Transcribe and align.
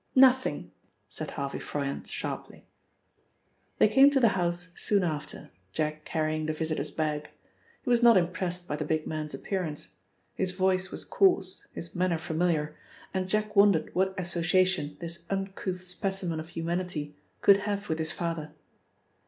"Nothing," 0.15 0.71
said 1.09 1.29
Harvey 1.29 1.59
Froyant 1.59 2.07
sharply. 2.07 2.65
They 3.77 3.87
came 3.87 4.09
to 4.09 4.19
the 4.19 4.29
house 4.29 4.69
soon 4.75 5.03
after, 5.03 5.51
Jack 5.73 6.05
carrying 6.05 6.47
the 6.47 6.53
visitor's 6.53 6.89
bag. 6.89 7.29
He 7.83 7.89
was 7.91 8.01
not 8.01 8.17
impressed 8.17 8.67
by 8.67 8.77
the 8.77 8.83
big 8.83 9.05
man's 9.05 9.35
appearance. 9.35 9.89
His 10.33 10.53
voice 10.53 10.89
was 10.89 11.05
coarse, 11.05 11.67
his 11.73 11.93
manner 11.93 12.17
familiar, 12.17 12.75
and 13.13 13.29
Jack 13.29 13.55
wondered 13.55 13.93
what 13.93 14.19
association 14.19 14.97
this 14.99 15.27
uncouth 15.29 15.83
specimen 15.83 16.39
of 16.39 16.47
humanity 16.47 17.15
could 17.41 17.57
have 17.57 17.87
with 17.87 17.99
his 17.99 18.11
father. 18.11 18.53